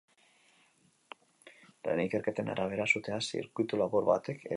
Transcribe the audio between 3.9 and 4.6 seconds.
batek eragin omen zuen.